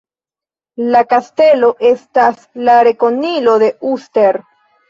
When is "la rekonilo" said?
2.71-3.55